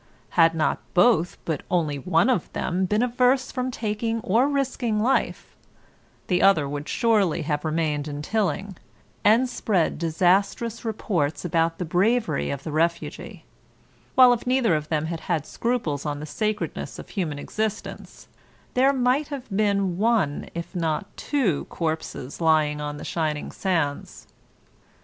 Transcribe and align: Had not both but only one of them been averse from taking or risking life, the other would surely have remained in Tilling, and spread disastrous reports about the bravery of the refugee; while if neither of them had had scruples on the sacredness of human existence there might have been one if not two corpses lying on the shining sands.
Had 0.31 0.55
not 0.55 0.79
both 0.95 1.37
but 1.45 1.61
only 1.69 1.99
one 1.99 2.27
of 2.27 2.51
them 2.53 2.85
been 2.85 3.03
averse 3.03 3.51
from 3.51 3.69
taking 3.69 4.19
or 4.21 4.47
risking 4.49 4.99
life, 4.99 5.55
the 6.25 6.41
other 6.41 6.67
would 6.67 6.89
surely 6.89 7.43
have 7.43 7.63
remained 7.63 8.07
in 8.07 8.23
Tilling, 8.23 8.77
and 9.23 9.47
spread 9.47 9.99
disastrous 9.99 10.83
reports 10.83 11.45
about 11.45 11.77
the 11.77 11.85
bravery 11.85 12.49
of 12.49 12.63
the 12.63 12.71
refugee; 12.71 13.45
while 14.15 14.33
if 14.33 14.47
neither 14.47 14.73
of 14.75 14.89
them 14.89 15.05
had 15.05 15.19
had 15.19 15.45
scruples 15.45 16.03
on 16.03 16.19
the 16.19 16.25
sacredness 16.25 16.97
of 16.97 17.09
human 17.09 17.37
existence 17.37 18.27
there 18.73 18.93
might 18.93 19.27
have 19.27 19.55
been 19.55 19.99
one 19.99 20.49
if 20.55 20.75
not 20.75 21.15
two 21.15 21.65
corpses 21.65 22.41
lying 22.41 22.81
on 22.81 22.97
the 22.97 23.05
shining 23.05 23.51
sands. 23.51 24.25